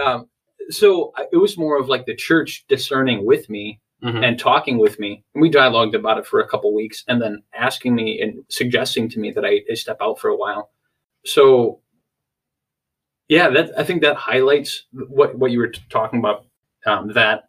Um, 0.00 0.28
so 0.70 1.10
I- 1.16 1.26
it 1.32 1.36
was 1.38 1.58
more 1.58 1.76
of 1.80 1.88
like 1.88 2.06
the 2.06 2.14
church 2.14 2.64
discerning 2.68 3.26
with 3.26 3.50
me 3.50 3.80
Mhm. 4.04 4.24
and 4.24 4.38
talking 4.38 4.78
with 4.78 5.00
me. 5.00 5.24
And 5.34 5.42
we 5.42 5.48
dialogued 5.50 5.94
about 5.96 6.16
it 6.18 6.26
for 6.26 6.38
a 6.40 6.48
couple 6.48 6.72
weeks 6.74 7.02
and 7.08 7.20
then 7.20 7.42
asking 7.54 7.94
me 7.96 8.20
and 8.20 8.44
suggesting 8.48 9.08
to 9.10 9.18
me 9.18 9.32
that 9.32 9.44
I, 9.44 9.62
I 9.68 9.74
step 9.74 9.96
out 10.00 10.20
for 10.20 10.28
a 10.28 10.36
while. 10.36 10.70
So 11.24 11.80
yeah, 13.28 13.48
that 13.50 13.70
I 13.76 13.82
think 13.82 14.02
that 14.02 14.14
highlights 14.16 14.84
what, 14.92 15.36
what 15.36 15.50
you 15.50 15.58
were 15.58 15.68
t- 15.68 15.80
talking 15.90 16.18
about, 16.20 16.46
um, 16.86 17.12
that 17.14 17.48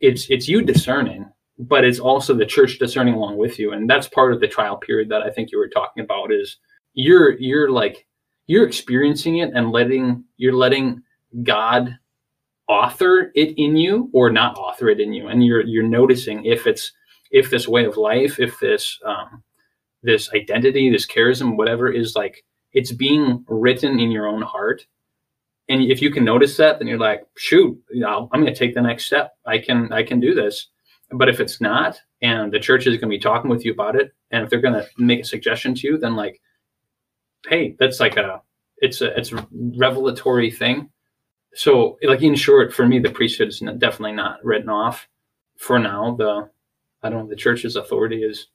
it's, 0.00 0.28
it's 0.30 0.46
you 0.48 0.62
discerning, 0.62 1.26
but 1.58 1.84
it's 1.84 2.00
also 2.00 2.34
the 2.34 2.46
church 2.46 2.78
discerning 2.78 3.14
along 3.14 3.36
with 3.36 3.58
you. 3.58 3.72
And 3.72 3.88
that's 3.88 4.08
part 4.08 4.32
of 4.32 4.40
the 4.40 4.48
trial 4.48 4.76
period 4.76 5.08
that 5.10 5.22
I 5.22 5.30
think 5.30 5.52
you 5.52 5.58
were 5.58 5.68
talking 5.68 6.02
about 6.02 6.32
is 6.32 6.56
you're, 6.94 7.38
you're 7.38 7.70
like, 7.70 8.06
you're 8.46 8.66
experiencing 8.66 9.38
it 9.38 9.52
and 9.54 9.70
letting, 9.70 10.24
you're 10.36 10.54
letting 10.54 11.02
God 11.42 11.96
author 12.68 13.30
it 13.34 13.54
in 13.58 13.76
you 13.76 14.10
or 14.12 14.30
not 14.30 14.56
author 14.56 14.88
it 14.88 15.00
in 15.00 15.12
you. 15.12 15.28
And 15.28 15.44
you're 15.44 15.64
you're 15.64 15.82
noticing 15.82 16.44
if 16.44 16.66
it's 16.66 16.92
if 17.30 17.50
this 17.50 17.68
way 17.68 17.84
of 17.84 17.96
life 17.96 18.38
if 18.40 18.58
this 18.60 18.98
um 19.04 19.42
this 20.02 20.30
identity 20.34 20.90
this 20.90 21.06
charism 21.06 21.56
whatever 21.56 21.90
is 21.92 22.14
like 22.16 22.44
it's 22.72 22.92
being 22.92 23.44
written 23.48 24.00
in 24.00 24.10
your 24.10 24.26
own 24.26 24.42
heart. 24.42 24.86
And 25.68 25.82
if 25.82 26.02
you 26.02 26.10
can 26.10 26.24
notice 26.24 26.56
that 26.56 26.78
then 26.78 26.88
you're 26.88 26.98
like 26.98 27.26
shoot 27.36 27.78
you 27.90 28.00
know 28.00 28.28
i'm 28.32 28.40
going 28.40 28.52
to 28.52 28.58
take 28.58 28.74
the 28.74 28.82
next 28.82 29.04
step. 29.04 29.32
I 29.46 29.58
can 29.58 29.92
i 29.92 30.02
can 30.02 30.20
do 30.20 30.34
this 30.34 30.68
but 31.12 31.28
if 31.28 31.40
it's 31.40 31.60
not 31.60 32.00
and 32.22 32.52
the 32.52 32.58
church 32.58 32.86
is 32.86 32.96
going 32.96 33.10
to 33.10 33.16
be 33.16 33.18
talking 33.18 33.50
with 33.50 33.64
you 33.64 33.72
about 33.72 33.96
it 33.96 34.12
and 34.30 34.42
if 34.42 34.50
they're 34.50 34.60
going 34.60 34.74
to 34.74 34.86
make 34.98 35.20
a 35.20 35.24
suggestion 35.24 35.74
to 35.74 35.86
you 35.86 35.98
then 35.98 36.16
like 36.16 36.40
hey 37.48 37.76
that's 37.78 38.00
like 38.00 38.16
a 38.16 38.40
it's 38.78 39.00
a 39.00 39.16
it's 39.18 39.32
a 39.32 39.46
revelatory 39.76 40.50
thing. 40.50 40.90
So 41.54 41.98
like 42.02 42.22
in 42.22 42.34
short 42.34 42.72
for 42.72 42.86
me 42.86 42.98
the 42.98 43.10
priesthood 43.10 43.48
is 43.48 43.60
definitely 43.78 44.12
not 44.12 44.44
written 44.44 44.68
off. 44.68 45.08
For 45.58 45.78
now 45.78 46.14
the 46.16 46.50
i 47.02 47.08
don't 47.08 47.24
know 47.24 47.28
the 47.28 47.36
church's 47.36 47.76
authority 47.76 48.22
is 48.22 48.48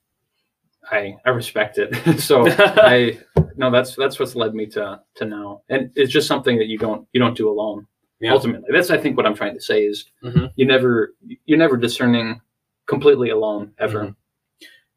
i 0.92 1.16
i 1.26 1.30
respect 1.30 1.78
it. 1.78 1.96
So 2.20 2.46
i 2.48 3.20
no 3.56 3.72
that's 3.72 3.96
that's 3.96 4.20
what's 4.20 4.36
led 4.36 4.54
me 4.54 4.66
to 4.68 5.02
to 5.16 5.26
now. 5.26 5.62
And 5.70 5.92
it's 5.96 6.12
just 6.12 6.28
something 6.28 6.58
that 6.58 6.68
you 6.68 6.78
don't 6.78 7.08
you 7.14 7.20
don't 7.20 7.38
do 7.38 7.50
alone 7.50 7.88
Yeah. 8.22 8.34
ultimately 8.34 8.68
that's 8.72 8.90
i 8.92 8.98
think 8.98 9.16
what 9.16 9.26
i'm 9.26 9.34
trying 9.36 9.54
to 9.56 9.62
say 9.62 9.84
is 9.86 10.06
Mhm. 10.24 10.52
you 10.56 10.66
never 10.66 11.14
you're 11.46 11.58
never 11.58 11.78
discerning 11.78 12.42
completely 12.86 13.30
alone 13.30 13.74
ever 13.80 14.00
Mhm. 14.08 14.16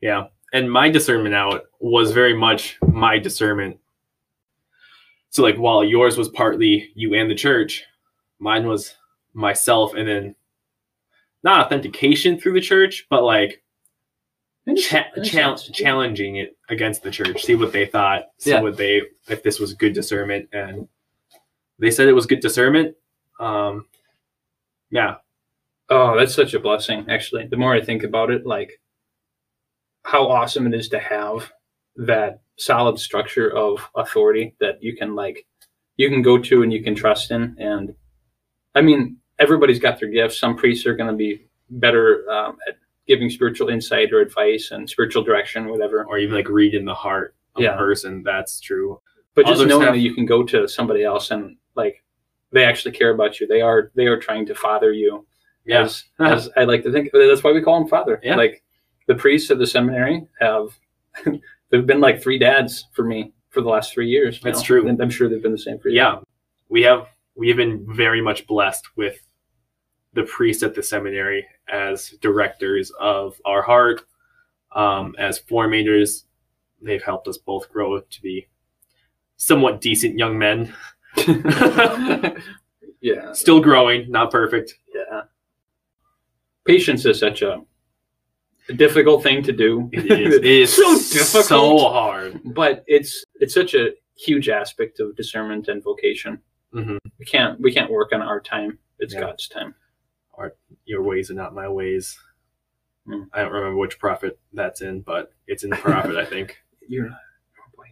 Yeah. 0.01 0.27
and 0.53 0.71
my 0.71 0.91
discernment 0.91 1.35
out 1.35 1.65
was 1.81 2.11
very 2.13 2.35
much 2.35 2.79
my 2.83 3.19
discernment. 3.19 3.79
So 5.31 5.43
like 5.43 5.57
while 5.57 5.83
yours 5.83 6.19
was 6.19 6.29
partly 6.29 6.91
you 6.95 7.15
and 7.15 7.31
the 7.31 7.35
church, 7.35 7.85
mine 8.39 8.67
was 8.67 8.95
myself 9.33 9.95
and 9.95 10.07
then 10.07 10.35
not 11.43 11.65
authentication 11.65 12.39
through 12.39 12.53
the 12.53 12.61
church, 12.61 13.07
but 13.09 13.23
like 13.23 13.63
cha- 14.77 15.09
chal- 15.25 15.57
challenging 15.57 16.37
it 16.37 16.57
against 16.69 17.03
the 17.03 17.11
church, 17.11 17.43
see 17.45 17.55
what 17.55 17.73
they 17.73 17.87
thought, 17.87 18.25
see 18.39 18.51
Yeah. 18.51 18.61
what 18.61 18.77
they 18.77 19.01
if 19.29 19.43
this 19.43 19.59
was 19.59 19.73
good 19.75 19.95
discernment, 19.95 20.49
and 20.53 20.87
they 21.79 21.91
said 21.91 22.09
it 22.09 22.13
was 22.13 22.27
good 22.27 22.41
discernment. 22.41 22.95
Um, 23.43 23.87
yeah, 24.91 25.17
Oh, 25.91 26.17
that's 26.17 26.35
such 26.35 26.55
a 26.55 26.61
blessing, 26.61 27.05
actually. 27.11 27.47
The 27.49 27.57
more 27.59 27.75
I 27.75 27.83
think 27.83 28.03
about 28.03 28.31
it, 28.31 28.47
like 28.47 28.81
how 30.05 30.27
awesome 30.29 30.67
it 30.67 30.75
is 30.75 30.89
to 30.91 30.99
have 30.99 31.53
that 31.97 32.41
solid 32.57 32.99
structure 32.99 33.55
of 33.55 33.91
authority 33.95 34.55
that 34.61 34.83
you 34.83 34.97
can 34.97 35.15
like 35.15 35.47
you 35.97 36.09
can 36.09 36.23
go 36.23 36.39
to 36.39 36.63
and 36.63 36.73
you 36.73 36.83
can 36.83 36.95
trust 36.95 37.31
in. 37.31 37.55
And 37.59 37.95
I 38.75 38.81
mean, 38.81 39.19
everybody's 39.39 39.79
got 39.81 40.01
their 40.01 40.09
gifts. 40.09 40.39
Some 40.39 40.57
priests 40.57 40.87
are 40.87 40.97
going 40.97 41.11
to 41.11 41.17
be 41.17 41.47
better 41.69 42.25
um, 42.31 42.57
at 42.67 42.77
giving 43.07 43.29
spiritual 43.29 43.69
insight 43.69 44.13
or 44.13 44.21
advice 44.21 44.71
and 44.71 44.89
spiritual 44.89 45.23
direction, 45.23 45.69
whatever. 45.69 46.05
or 46.05 46.19
even 46.19 46.35
like 46.35 46.49
read 46.49 46.75
in 46.75 46.87
the 46.87 46.95
heart 46.95 47.35
of 47.55 47.63
Yeah. 47.63 47.75
a 47.75 47.79
person. 47.79 48.23
That's 48.25 48.61
true. 48.61 49.01
But 49.35 49.47
just 49.47 49.67
knowing 49.67 49.87
that 49.93 49.99
you 49.99 50.15
can 50.15 50.25
go 50.25 50.43
to 50.45 50.67
somebody 50.67 51.05
else 51.05 51.31
and 51.31 51.57
like 51.75 52.03
they 52.53 52.65
actually 52.65 52.93
care 52.93 53.11
about 53.11 53.41
you. 53.41 53.47
They 53.47 53.61
are 53.61 53.91
they 53.95 54.07
are 54.07 54.19
trying 54.19 54.47
to 54.47 54.55
father 54.55 54.93
you. 54.93 55.27
Yeah, 55.65 55.83
As, 55.83 56.05
as 56.19 56.49
I 56.57 56.65
like 56.65 56.83
to 56.83 56.93
think, 56.93 57.11
that's 57.13 57.45
why 57.45 57.53
we 57.53 57.63
call 57.63 57.81
him 57.81 57.89
father. 57.89 58.21
Yeah. 58.23 58.35
Like 58.35 58.65
the 59.07 59.15
priests 59.15 59.51
of 59.51 59.59
the 59.61 59.67
seminary 59.67 60.27
have, 60.41 60.77
they've 61.71 61.87
been 61.87 62.01
like 62.01 62.21
three 62.21 62.39
dads 62.39 62.89
for 62.93 63.05
me 63.05 63.33
for 63.51 63.61
the 63.61 63.69
last 63.69 63.93
three 63.93 64.09
years. 64.09 64.41
That's 64.41 64.59
know? 64.61 64.65
true. 64.65 64.89
And 64.89 65.01
I'm 65.01 65.11
sure 65.11 65.29
they've 65.29 65.43
been 65.43 65.53
the 65.53 65.59
same 65.59 65.79
for 65.79 65.89
you. 65.89 65.97
yeah. 65.97 66.17
We 66.69 66.83
have 66.83 67.07
we 67.35 67.49
have 67.49 67.57
been 67.57 67.87
very 67.95 68.21
much 68.21 68.47
blessed 68.47 68.97
with 68.97 69.19
the 70.15 70.25
priests 70.25 70.63
at 70.63 70.75
the 70.75 70.83
seminary 70.83 71.47
as 71.69 72.11
directors 72.21 72.91
of 73.01 73.41
our 73.45 73.63
heart, 73.63 74.03
um, 74.75 75.15
as 75.19 75.41
formators. 75.41 76.25
They've 76.81 77.03
helped 77.03 77.29
us 77.29 77.39
both 77.39 77.71
grow 77.71 78.01
to 78.01 78.23
be 78.23 78.49
somewhat 79.37 79.81
decent 79.81 80.19
young 80.19 80.39
men. 80.39 80.75
yeah. 83.01 83.33
Still 83.33 83.61
growing, 83.61 84.11
not 84.11 84.31
perfect. 84.31 84.75
Yeah. 84.95 85.23
Patience 86.65 87.05
is 87.07 87.19
such 87.19 87.43
a, 87.43 87.61
a 88.69 88.73
difficult 88.73 89.23
thing 89.23 89.43
to 89.43 89.53
do. 89.53 89.89
It 89.93 90.11
is, 90.11 90.35
it 90.37 90.45
is 90.45 90.73
so 90.75 90.95
difficult. 90.95 91.45
so 91.45 91.79
hard. 91.91 92.41
but 92.55 92.85
it's 92.87 93.25
it's 93.41 93.55
such 93.55 93.75
a 93.75 93.91
huge 94.17 94.49
aspect 94.49 95.01
of 95.01 95.17
discernment 95.17 95.69
and 95.69 95.83
vocation. 95.83 96.39
Mhm. 96.75 96.99
We 97.19 97.25
can't 97.27 97.61
we 97.61 97.73
can't 97.73 97.91
work 97.91 98.13
on 98.13 98.23
our 98.23 98.41
time. 98.41 98.79
It's 98.99 99.15
Yeah. 99.15 99.21
God's 99.21 99.49
time. 99.49 99.75
Your 100.85 101.03
ways 101.03 101.31
are 101.31 101.35
not 101.35 101.55
my 101.55 101.69
ways. 101.69 102.19
Hmm. 103.07 103.23
I 103.33 103.43
don't 103.43 103.53
remember 103.53 103.77
which 103.77 103.99
prophet 104.01 104.39
that's 104.53 104.81
in, 104.81 105.01
but 105.03 105.33
it's 105.47 105.63
in 105.65 105.71
the 105.71 105.77
prophet, 105.77 106.17
I 106.17 106.25
think. 106.25 106.57
You're 106.89 107.09
not. 107.09 107.19
Oh. 107.79 107.83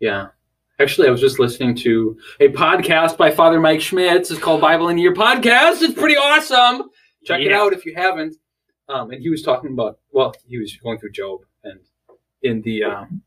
Yeah. 0.00 0.28
Actually, 0.80 1.06
I 1.06 1.12
was 1.12 1.20
just 1.20 1.38
listening 1.38 1.76
to 1.76 2.18
a 2.40 2.48
podcast 2.48 3.16
by 3.16 3.30
Father 3.30 3.60
Mike 3.60 3.80
Schmitz. 3.80 4.32
It's 4.32 4.40
called 4.40 4.60
Bible 4.60 4.88
in 4.88 4.98
a 4.98 5.00
Year 5.00 5.14
Podcast. 5.14 5.82
It's 5.82 5.94
pretty 5.94 6.16
awesome. 6.16 6.90
Check 7.24 7.42
it 7.42 7.52
out 7.52 7.72
if 7.72 7.86
you 7.86 7.94
haven't. 7.94 8.34
Um, 8.88 9.12
and 9.12 9.22
he 9.22 9.28
was 9.28 9.42
talking 9.42 9.72
about 9.72 9.98
well, 10.10 10.34
he 10.48 10.58
was 10.58 10.76
going 10.76 10.98
through 10.98 11.12
Job, 11.12 11.40
and 11.62 11.78
in 12.42 12.60
the 12.62 12.82
um, 12.82 13.22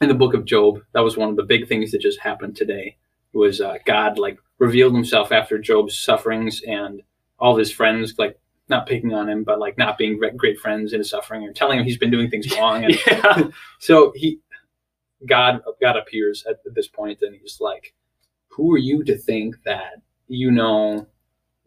in 0.00 0.08
the 0.08 0.14
book 0.14 0.34
of 0.34 0.44
Job, 0.44 0.82
that 0.92 1.00
was 1.00 1.16
one 1.16 1.28
of 1.28 1.36
the 1.36 1.42
big 1.42 1.66
things 1.66 1.90
that 1.90 2.00
just 2.00 2.20
happened 2.20 2.56
today. 2.56 2.96
Was 3.32 3.60
uh, 3.60 3.78
God 3.84 4.16
like 4.16 4.38
revealed 4.58 4.94
Himself 4.94 5.32
after 5.32 5.58
Job's 5.58 5.98
sufferings 5.98 6.62
and 6.62 7.02
all 7.40 7.56
his 7.56 7.72
friends 7.72 8.14
like 8.18 8.38
not 8.68 8.86
picking 8.86 9.12
on 9.12 9.28
him, 9.28 9.42
but 9.42 9.58
like 9.58 9.76
not 9.76 9.98
being 9.98 10.16
great- 10.16 10.36
great 10.36 10.58
friends 10.58 10.92
in 10.92 11.00
his 11.00 11.10
suffering 11.10 11.42
or 11.42 11.52
telling 11.52 11.78
him 11.78 11.84
he's 11.84 11.98
been 11.98 12.10
doing 12.10 12.30
things 12.30 12.56
wrong. 12.56 12.84
And 12.86 12.96
yeah. 13.06 13.42
so 13.80 14.12
he, 14.14 14.38
God, 15.26 15.60
God 15.80 15.96
appears 15.96 16.44
at 16.48 16.58
this 16.74 16.88
point, 16.88 17.18
and 17.22 17.34
he's 17.34 17.58
like, 17.60 17.94
"Who 18.48 18.72
are 18.74 18.78
you 18.78 19.04
to 19.04 19.16
think 19.16 19.56
that 19.64 20.02
you 20.28 20.50
know 20.50 21.06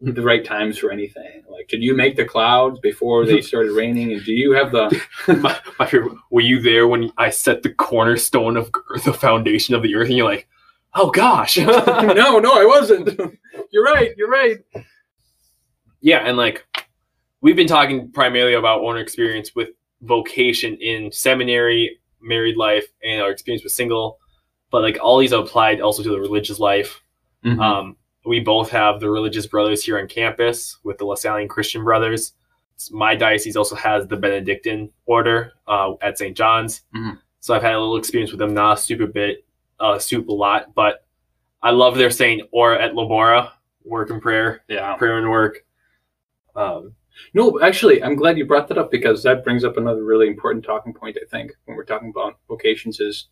the 0.00 0.22
right 0.22 0.44
times 0.44 0.78
for 0.78 0.90
anything? 0.90 1.42
Like, 1.48 1.68
did 1.68 1.82
you 1.82 1.94
make 1.96 2.16
the 2.16 2.24
clouds 2.24 2.78
before 2.80 3.26
they 3.26 3.40
started 3.42 3.72
raining? 3.72 4.12
And 4.12 4.24
do 4.24 4.32
you 4.32 4.52
have 4.52 4.72
the? 4.72 5.02
my, 5.40 5.58
my 5.78 5.86
favorite, 5.86 6.16
were 6.30 6.40
you 6.40 6.60
there 6.60 6.86
when 6.86 7.12
I 7.18 7.30
set 7.30 7.62
the 7.62 7.72
cornerstone 7.72 8.56
of 8.56 8.70
the 9.04 9.12
foundation 9.12 9.74
of 9.74 9.82
the 9.82 9.94
earth? 9.94 10.08
And 10.08 10.16
you're 10.16 10.28
like, 10.28 10.48
oh 10.94 11.10
gosh. 11.10 11.56
no, 11.58 12.38
no, 12.38 12.52
I 12.52 12.64
wasn't. 12.66 13.08
you're 13.70 13.84
right. 13.84 14.10
You're 14.16 14.30
right. 14.30 14.58
yeah, 16.00 16.18
and 16.18 16.36
like 16.36 16.66
we've 17.40 17.56
been 17.56 17.66
talking 17.66 18.10
primarily 18.12 18.54
about 18.54 18.84
our 18.84 18.98
experience 18.98 19.54
with 19.54 19.68
vocation 20.02 20.76
in 20.76 21.10
seminary, 21.10 21.98
married 22.20 22.56
life, 22.56 22.86
and 23.02 23.22
our 23.22 23.30
experience 23.30 23.64
with 23.64 23.72
single. 23.72 24.18
But 24.70 24.82
like 24.82 24.98
all 25.00 25.18
these 25.18 25.32
are 25.32 25.42
applied 25.42 25.80
also 25.80 26.02
to 26.02 26.10
the 26.10 26.20
religious 26.20 26.58
life. 26.58 27.00
Mm-hmm. 27.44 27.60
Um, 27.60 27.96
we 28.24 28.40
both 28.40 28.70
have 28.70 29.00
the 29.00 29.08
religious 29.08 29.46
brothers 29.46 29.82
here 29.82 29.98
on 29.98 30.06
campus 30.06 30.78
with 30.84 30.98
the 30.98 31.04
Lasallian 31.04 31.48
Christian 31.48 31.82
Brothers. 31.82 32.34
My 32.90 33.14
diocese 33.14 33.56
also 33.56 33.74
has 33.76 34.06
the 34.06 34.16
Benedictine 34.16 34.90
order 35.06 35.52
uh, 35.66 35.94
at 36.02 36.18
St. 36.18 36.36
John's. 36.36 36.82
Mhm. 36.94 37.18
So 37.40 37.54
I've 37.54 37.62
had 37.62 37.72
a 37.72 37.80
little 37.80 37.96
experience 37.96 38.30
with 38.30 38.38
them, 38.38 38.54
not 38.54 38.78
a 38.78 38.80
super 38.80 39.06
bit, 39.06 39.44
uh, 39.80 39.98
super 39.98 40.32
lot, 40.32 40.74
but 40.74 41.06
I 41.62 41.70
love 41.70 41.96
their 41.96 42.10
saying 42.10 42.42
Ora 42.52 42.82
et 42.82 42.92
Labora, 42.92 43.52
work 43.84 44.10
and 44.10 44.20
prayer, 44.20 44.62
yeah. 44.68 44.94
prayer 44.94 45.18
and 45.18 45.30
work. 45.30 45.64
Um, 46.54 46.94
No, 47.34 47.60
actually, 47.60 48.02
I'm 48.02 48.16
glad 48.16 48.38
you 48.38 48.46
brought 48.46 48.68
that 48.68 48.78
up 48.78 48.90
because 48.90 49.22
that 49.22 49.44
brings 49.44 49.64
up 49.64 49.76
another 49.76 50.04
really 50.04 50.26
important 50.28 50.64
talking 50.64 50.94
point. 50.94 51.18
I 51.20 51.26
think 51.28 51.52
when 51.64 51.76
we're 51.76 51.84
talking 51.84 52.10
about 52.10 52.38
vocations 52.48 53.00
is 53.00 53.28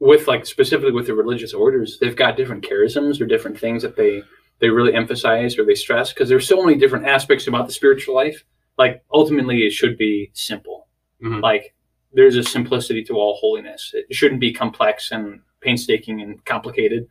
with 0.00 0.26
like 0.28 0.44
specifically 0.46 0.92
with 0.92 1.06
the 1.06 1.14
religious 1.14 1.54
orders, 1.54 1.98
they've 1.98 2.16
got 2.16 2.36
different 2.36 2.64
charisms 2.64 3.20
or 3.20 3.26
different 3.26 3.58
things 3.58 3.82
that 3.82 3.96
they 3.96 4.22
they 4.60 4.68
really 4.70 4.94
emphasize 4.94 5.58
or 5.58 5.64
they 5.64 5.74
stress 5.74 6.12
because 6.12 6.28
there's 6.28 6.46
so 6.46 6.62
many 6.64 6.78
different 6.78 7.06
aspects 7.06 7.46
about 7.48 7.66
the 7.66 7.72
spiritual 7.72 8.14
life. 8.14 8.44
Like 8.78 9.02
ultimately, 9.12 9.62
it 9.66 9.72
should 9.72 9.96
be 9.98 10.30
simple. 10.32 10.88
Mhm. 11.22 11.42
Like 11.42 11.74
there's 12.12 12.36
a 12.36 12.42
simplicity 12.44 13.02
to 13.04 13.14
all 13.14 13.34
holiness. 13.40 13.92
It 13.94 14.14
shouldn't 14.14 14.40
be 14.40 14.52
complex 14.52 15.10
and 15.10 15.40
painstaking 15.60 16.20
and 16.20 16.44
complicated. 16.44 17.06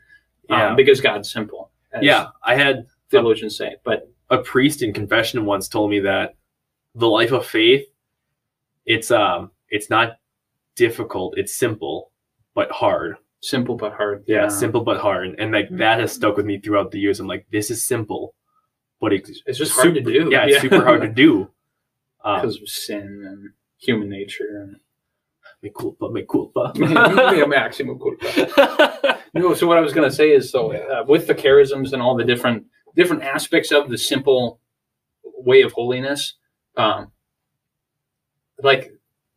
um, 0.49 0.59
Yeah. 0.59 0.75
because 0.75 1.01
God's 1.01 1.31
simple. 1.31 1.71
yeah, 2.01 2.27
I 2.43 2.55
had 2.55 2.85
theologians 3.09 3.55
say, 3.57 3.75
but 3.85 4.09
a 4.29 4.37
priest 4.39 4.81
in 4.81 4.93
confession 4.93 5.45
once 5.45 5.67
told 5.67 5.89
me 5.91 5.99
that 5.99 6.35
the 6.95 7.07
life 7.07 7.31
of 7.31 7.45
faith 7.45 7.85
it's 8.85 9.11
um 9.11 9.51
it's 9.69 9.89
not 9.89 10.17
difficult 10.75 11.37
it's 11.37 11.53
simple 11.53 12.11
but 12.55 12.69
hard. 12.71 13.17
Simple 13.41 13.75
but 13.75 13.93
hard. 13.93 14.23
yeah, 14.27 14.47
simple 14.47 14.81
but 14.81 14.99
hard. 15.01 15.35
And 15.39 15.51
like 15.51 15.67
that 15.71 15.99
has 15.99 16.11
stuck 16.13 16.37
with 16.37 16.45
me 16.45 16.59
throughout 16.59 16.91
the 16.91 16.99
years. 16.99 17.19
I'm 17.19 17.27
like 17.27 17.45
this 17.51 17.69
is 17.71 17.83
simple 17.85 18.35
but 19.01 19.11
it's, 19.11 19.41
It's 19.45 19.57
just 19.57 19.73
hard 19.73 19.95
to 19.95 20.01
do. 20.01 20.29
yeah 20.31 20.45
it's 20.45 20.61
super 20.61 20.83
hard 20.83 21.01
to 21.01 21.09
do. 21.09 21.49
Um, 22.25 22.39
because 22.39 22.61
of 22.61 22.69
sin 22.69 23.25
and 23.27 23.49
human 23.79 24.07
nature 24.09 24.47
and 24.61 24.77
mea 25.61 25.71
culpa 25.77 26.09
mea 26.09 26.23
culpa. 26.23 26.71
Yeah, 27.35 27.45
maxima 27.45 27.95
culpa. 27.97 29.19
No, 29.33 29.53
so 29.55 29.67
what 29.67 29.77
I 29.77 29.81
was 29.81 29.91
going 29.93 30.07
to 30.09 30.15
say 30.15 30.31
is, 30.31 30.49
so 30.51 30.71
uh, 30.73 31.03
with 31.05 31.27
the 31.27 31.35
charisms 31.35 31.91
and 31.91 32.01
all 32.01 32.15
the 32.15 32.23
different 32.23 32.63
different 32.95 33.23
aspects 33.23 33.71
of 33.71 33.89
the 33.89 33.97
simple 33.97 34.59
way 35.23 35.61
of 35.61 35.71
holiness, 35.73 36.35
um, 36.77 37.11
like 38.61 38.91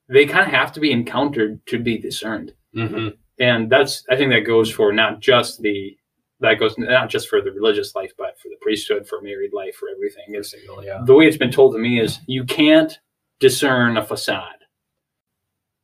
they 0.09 0.27
kind 0.27 0.47
of 0.47 0.53
have 0.53 0.73
to 0.73 0.81
be 0.81 0.93
encountered 0.93 1.65
to 1.67 1.79
be 1.79 1.99
discerned, 1.99 2.55
hmm 2.75 3.09
and 3.39 3.71
that's 3.71 4.03
I 4.11 4.17
think 4.17 4.31
that 4.33 4.41
goes 4.41 4.71
for 4.71 4.93
not 4.93 5.21
just 5.21 5.61
the 5.61 5.97
that 6.41 6.59
goes 6.59 6.77
not 6.79 7.09
just 7.11 7.29
for 7.29 7.41
the 7.41 7.51
religious 7.53 7.95
life, 7.95 8.13
but 8.19 8.39
for 8.39 8.49
the 8.49 8.57
priesthood, 8.61 9.07
for 9.09 9.21
married 9.23 9.53
life, 9.55 9.75
for 9.75 9.89
everything. 9.89 10.25
It's, 10.29 10.55
yeah 10.85 11.01
the 11.05 11.15
way 11.15 11.27
it's 11.27 11.37
been 11.39 11.51
told 11.51 11.73
to 11.75 11.79
me 11.79 12.01
is 12.01 12.19
you 12.27 12.45
can't 12.45 12.99
discern 13.41 13.97
a 13.97 14.05
facade. 14.05 14.65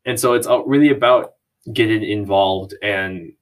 and 0.05 0.19
so 0.19 0.35
it's 0.35 0.47
uh, 0.47 0.63
really 0.65 0.91
about 0.91 1.35
getting 1.73 2.03
involved 2.03 2.75
and 2.83 3.33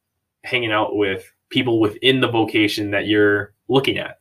hanging 0.44 0.72
out 0.72 0.96
with 0.96 1.30
people 1.50 1.80
within 1.80 2.20
the 2.20 2.28
vocation 2.28 2.90
that 2.90 3.06
you're 3.06 3.54
looking 3.68 3.98
at 3.98 4.19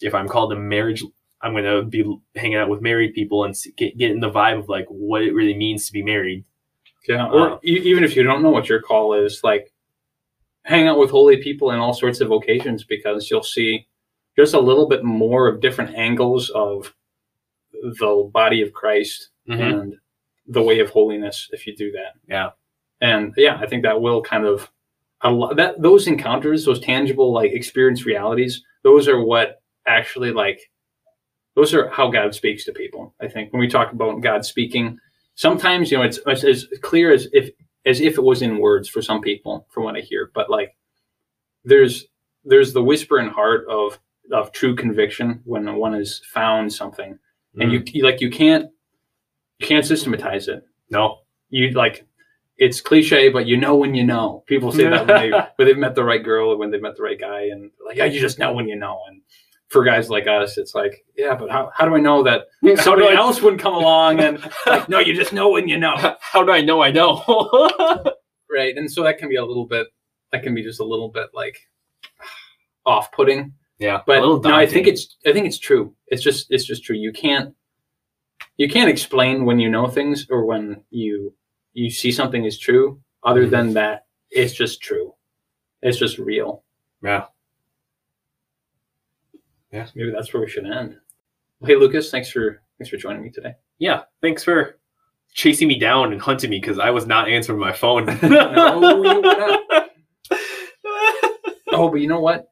if 0.00 0.14
i'm 0.14 0.28
called 0.28 0.50
to 0.50 0.56
marriage 0.56 1.02
i'm 1.42 1.52
going 1.52 1.64
to 1.64 1.82
be 1.82 2.04
hanging 2.36 2.56
out 2.56 2.68
with 2.68 2.80
married 2.82 3.12
people 3.14 3.44
and 3.44 3.54
get, 3.76 3.96
get 3.98 4.10
in 4.10 4.20
the 4.20 4.30
vibe 4.30 4.58
of 4.58 4.68
like 4.68 4.86
what 4.88 5.22
it 5.22 5.32
really 5.34 5.54
means 5.54 5.86
to 5.86 5.92
be 5.92 6.02
married 6.02 6.44
Yeah, 7.08 7.26
or 7.28 7.40
Wow. 7.50 7.60
e- 7.64 7.82
even 7.84 8.02
if 8.04 8.16
you 8.16 8.22
don't 8.22 8.42
know 8.42 8.50
what 8.50 8.68
your 8.68 8.80
call 8.80 9.14
is, 9.14 9.40
like 9.44 9.72
hang 10.62 10.86
out 10.88 10.98
with 10.98 11.10
holy 11.10 11.36
people 11.42 11.70
in 11.70 11.78
all 11.78 11.92
sorts 11.92 12.20
of 12.20 12.28
vocations 12.28 12.84
because 12.84 13.30
you'll 13.30 13.42
see 13.42 13.86
just 14.36 14.54
a 14.54 14.60
little 14.60 14.88
bit 14.88 15.04
more 15.04 15.46
of 15.46 15.60
different 15.60 15.94
angles 15.94 16.48
of 16.50 16.94
the 17.72 18.30
body 18.32 18.62
of 18.62 18.72
Christ 18.72 19.28
Mhm. 19.48 19.60
and 19.60 19.94
the 20.46 20.62
way 20.62 20.80
of 20.80 20.90
holiness 20.90 21.48
if 21.52 21.66
you 21.66 21.76
do 21.76 21.92
that. 21.92 22.14
Yeah. 22.28 22.50
And 23.00 23.34
yeah, 23.36 23.58
I 23.60 23.66
think 23.66 23.82
that 23.82 24.00
will 24.00 24.22
kind 24.22 24.46
of 24.46 24.70
a 25.20 25.30
lot 25.30 25.56
that 25.56 25.80
those 25.82 26.06
encounters, 26.06 26.64
those 26.64 26.80
tangible 26.80 27.32
like 27.32 27.52
experience 27.52 28.04
realities, 28.06 28.62
those 28.82 29.08
are 29.08 29.22
what 29.22 29.60
actually 29.86 30.32
like 30.32 30.70
those 31.54 31.72
are 31.72 31.88
how 31.88 32.10
God 32.10 32.34
speaks 32.34 32.64
to 32.64 32.72
people. 32.72 33.14
I 33.20 33.28
think 33.28 33.52
when 33.52 33.60
we 33.60 33.68
talk 33.68 33.92
about 33.92 34.20
God 34.20 34.44
speaking, 34.44 34.98
sometimes 35.34 35.90
you 35.90 35.98
know 35.98 36.04
it's, 36.04 36.18
it's 36.26 36.44
as 36.44 36.66
clear 36.82 37.12
as 37.12 37.28
if 37.32 37.50
as 37.86 38.00
if 38.00 38.16
it 38.18 38.24
was 38.24 38.42
in 38.42 38.58
words 38.58 38.88
for 38.88 39.02
some 39.02 39.20
people, 39.20 39.66
from 39.70 39.84
what 39.84 39.96
I 39.96 40.00
hear. 40.00 40.30
But 40.34 40.50
like 40.50 40.76
there's 41.64 42.06
there's 42.44 42.72
the 42.72 42.82
whisper 42.82 43.18
in 43.18 43.28
heart 43.28 43.66
of 43.68 43.98
of 44.32 44.52
true 44.52 44.74
conviction 44.74 45.40
when 45.44 45.76
one 45.76 45.92
has 45.92 46.20
found 46.32 46.72
something, 46.72 47.18
and 47.60 47.72
you, 47.72 47.80
mm. 47.80 47.94
you 47.94 48.02
like 48.02 48.20
you 48.20 48.30
can't 48.30 48.70
you 49.58 49.66
can't 49.66 49.86
systematize 49.86 50.48
it. 50.48 50.64
no, 50.90 51.18
You 51.50 51.70
like 51.70 52.06
it's 52.56 52.80
cliche, 52.80 53.28
but 53.30 53.46
you 53.46 53.56
know 53.56 53.74
when 53.74 53.94
you 53.94 54.04
know. 54.04 54.44
People 54.46 54.70
say 54.70 54.84
that 54.84 55.06
when, 55.06 55.30
they, 55.30 55.30
when 55.56 55.68
they've 55.68 55.78
met 55.78 55.94
the 55.94 56.04
right 56.04 56.22
girl 56.22 56.50
or 56.50 56.56
when 56.56 56.70
they've 56.70 56.80
met 56.80 56.96
the 56.96 57.02
right 57.02 57.18
guy, 57.18 57.46
and 57.46 57.70
like, 57.84 57.96
yeah, 57.96 58.04
you 58.04 58.20
just 58.20 58.38
know 58.38 58.52
when 58.52 58.68
you 58.68 58.76
know. 58.76 59.00
And 59.08 59.20
for 59.68 59.82
guys 59.84 60.10
like 60.10 60.26
us, 60.26 60.56
it's 60.58 60.74
like, 60.74 61.04
yeah, 61.16 61.34
but 61.34 61.50
how, 61.50 61.70
how 61.74 61.84
do 61.86 61.94
I 61.96 62.00
know 62.00 62.22
that 62.22 62.42
somebody 62.76 63.08
I, 63.08 63.14
else 63.16 63.40
wouldn't 63.42 63.62
come 63.62 63.74
along 63.74 64.20
and 64.20 64.38
like, 64.66 64.88
no, 64.88 64.98
you 65.00 65.14
just 65.14 65.32
know 65.32 65.50
when 65.50 65.68
you 65.68 65.78
know, 65.78 65.96
how 66.20 66.44
do 66.44 66.52
I 66.52 66.60
know 66.60 66.82
I 66.82 66.90
know? 66.90 67.22
right? 68.50 68.76
And 68.76 68.90
so 68.90 69.02
that 69.02 69.18
can 69.18 69.28
be 69.28 69.36
a 69.36 69.44
little 69.44 69.66
bit, 69.66 69.88
that 70.32 70.42
can 70.42 70.54
be 70.54 70.62
just 70.62 70.80
a 70.80 70.84
little 70.84 71.08
bit 71.08 71.28
like 71.34 71.56
off-putting. 72.86 73.52
yeah, 73.78 74.00
But 74.06 74.20
no, 74.20 74.54
I 74.54 74.66
think 74.66 74.86
it's, 74.86 75.16
I 75.26 75.32
think 75.32 75.46
it's 75.46 75.58
true. 75.58 75.94
It's 76.08 76.22
just, 76.22 76.46
it's 76.50 76.64
just 76.64 76.84
true. 76.84 76.96
You 76.96 77.12
can't, 77.12 77.54
you 78.56 78.68
can't 78.68 78.90
explain 78.90 79.44
when 79.44 79.58
you 79.58 79.68
know 79.70 79.88
things 79.88 80.26
or 80.30 80.44
when 80.44 80.82
you 80.90 81.34
you 81.72 81.90
see 81.90 82.12
something 82.12 82.44
is 82.44 82.56
true 82.56 83.00
other 83.24 83.46
Mhm. 83.46 83.50
than 83.50 83.72
that 83.74 84.04
it's 84.30 84.52
just 84.54 84.80
true 84.80 85.12
it's 85.82 85.98
just 85.98 86.18
real 86.18 86.62
yeah. 87.02 87.24
Maybe 89.94 90.10
that's 90.10 90.32
where 90.32 90.42
we 90.42 90.48
should 90.48 90.64
end 90.66 90.96
well, 91.60 91.68
hey 91.68 91.76
lucas 91.76 92.10
thanks 92.10 92.30
for 92.30 92.62
thanks 92.78 92.88
for 92.90 92.96
joining 92.96 93.22
me 93.22 93.30
today 93.30 93.54
Yeah, 93.78 94.02
thanks 94.22 94.42
for 94.44 94.78
chasing 95.32 95.66
me 95.68 95.78
down 95.78 96.12
and 96.12 96.20
hunting 96.22 96.50
me 96.50 96.60
because 96.60 96.78
I 96.78 96.90
was 96.90 97.06
not 97.06 97.28
answering 97.28 97.58
my 97.58 97.72
phone. 97.72 98.06
No, 98.22 99.02
you 99.02 99.20
were 99.20 99.20
not. 99.22 99.60
oh 101.72 101.88
but 101.90 101.96
you 102.00 102.06
know 102.08 102.20
what 102.20 102.46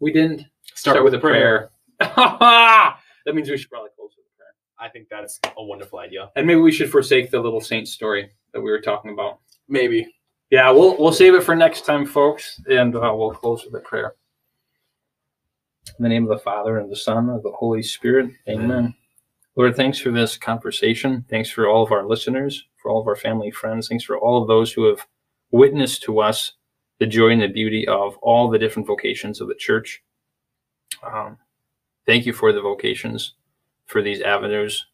we 0.00 0.12
didn't 0.12 0.42
Start, 0.74 1.04
with, 1.04 1.14
a 1.14 1.18
prayer. 1.18 1.70
that 2.00 2.96
means 3.34 3.48
we 3.48 3.56
should 3.56 3.70
probably 3.70 3.90
close 3.96 4.10
with 4.16 4.26
a 4.26 4.36
prayer 4.36 4.52
I 4.78 4.88
think 4.88 5.08
that's 5.10 5.38
a 5.56 5.62
wonderful 5.62 5.98
idea. 6.00 6.30
and 6.36 6.46
maybe 6.46 6.60
we 6.60 6.72
should 6.72 6.90
forsake 6.90 7.30
the 7.30 7.40
little 7.40 7.60
saint 7.60 7.88
story 7.88 8.30
that 8.52 8.60
we 8.60 8.70
were 8.70 8.80
talking 8.80 9.12
about 9.12 9.40
Maybe. 9.68 10.06
yeah 10.50 10.70
we'll 10.70 10.96
we'll 10.98 11.12
save 11.12 11.34
it 11.34 11.42
for 11.42 11.54
next 11.54 11.84
time 11.86 12.04
folks 12.06 12.60
and 12.70 12.94
uh, 12.96 13.12
we'll 13.14 13.32
close 13.32 13.64
with 13.64 13.74
a 13.74 13.80
prayer 13.80 14.14
in 15.98 16.02
the 16.02 16.08
name 16.08 16.24
of 16.24 16.30
the 16.30 16.42
father 16.42 16.78
and 16.78 16.90
the 16.90 16.96
son 16.96 17.28
and 17.30 17.42
the 17.42 17.52
holy 17.52 17.82
spirit 17.82 18.30
amen. 18.48 18.64
Amen. 18.64 18.94
Lord, 19.56 19.76
thanks 19.76 20.00
for 20.00 20.10
this 20.10 20.36
conversation. 20.36 21.24
Thanks 21.30 21.48
for 21.48 21.68
all 21.68 21.84
of 21.84 21.92
our 21.92 22.04
listeners, 22.04 22.64
for 22.82 22.90
all 22.90 23.00
of 23.00 23.06
our 23.06 23.14
family 23.14 23.52
friends. 23.52 23.86
Thanks 23.86 24.02
for 24.02 24.18
all 24.18 24.42
of 24.42 24.48
those 24.48 24.72
who 24.72 24.84
have 24.86 25.06
witnessed 25.52 26.02
to 26.02 26.20
us 26.20 26.54
the 26.98 27.06
joy 27.06 27.30
and 27.30 27.42
the 27.42 27.48
beauty 27.48 27.86
of 27.86 28.16
all 28.18 28.50
the 28.50 28.58
different 28.58 28.86
vocations 28.86 29.40
of 29.40 29.46
the 29.46 29.54
church. 29.54 30.02
Um, 31.04 31.38
thank 32.04 32.26
you 32.26 32.32
for 32.32 32.52
the 32.52 32.60
vocations, 32.60 33.34
for 33.86 34.02
these 34.02 34.20
avenues 34.20 34.86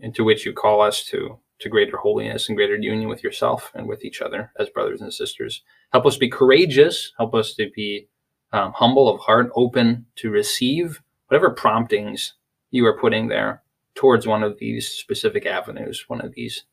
into 0.00 0.24
which 0.24 0.46
you 0.46 0.54
call 0.54 0.80
us 0.80 1.04
to, 1.06 1.38
to 1.58 1.68
greater 1.68 1.98
holiness 1.98 2.48
and 2.48 2.56
greater 2.56 2.76
union 2.76 3.08
with 3.08 3.22
yourself 3.22 3.70
and 3.74 3.86
with 3.86 4.04
each 4.04 4.22
other 4.22 4.50
as 4.58 4.70
brothers 4.70 5.02
and 5.02 5.12
sisters. 5.12 5.62
Help 5.92 6.06
us 6.06 6.16
be 6.16 6.28
courageous. 6.28 7.12
Help 7.18 7.34
us 7.34 7.54
to 7.54 7.70
be 7.74 8.08
um, 8.52 8.72
humble 8.72 9.08
of 9.08 9.20
heart, 9.20 9.50
open 9.54 10.06
to 10.16 10.30
receive 10.30 11.00
whatever 11.28 11.50
promptings 11.50 12.34
you 12.70 12.86
are 12.86 12.98
putting 12.98 13.28
there 13.28 13.62
towards 13.94 14.26
one 14.26 14.42
of 14.42 14.58
these 14.58 14.88
specific 14.88 15.46
avenues, 15.46 16.04
one 16.08 16.20
of 16.20 16.32
these 16.34 16.64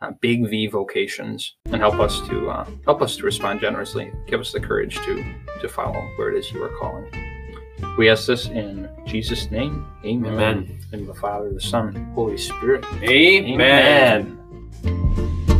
uh, 0.00 0.10
big 0.20 0.48
V 0.48 0.66
vocations, 0.66 1.54
and 1.66 1.76
help 1.76 1.98
us 2.00 2.20
to 2.28 2.50
uh, 2.50 2.68
help 2.84 3.02
us 3.02 3.16
to 3.16 3.24
respond 3.24 3.60
generously. 3.60 4.12
Give 4.26 4.40
us 4.40 4.52
the 4.52 4.60
courage 4.60 4.96
to 4.96 5.24
to 5.60 5.68
follow 5.68 6.00
where 6.16 6.30
it 6.30 6.38
is 6.38 6.52
you 6.52 6.62
are 6.62 6.76
calling. 6.78 7.10
We 7.96 8.08
ask 8.08 8.26
this 8.26 8.46
in 8.46 8.88
Jesus' 9.06 9.50
name. 9.50 9.86
Amen. 10.04 10.32
Amen. 10.32 10.80
In 10.92 11.06
the 11.06 11.14
Father, 11.14 11.52
the 11.52 11.60
Son, 11.60 11.94
Holy 12.14 12.38
Spirit. 12.38 12.84
Amen. 13.02 14.40
Amen. 14.84 15.53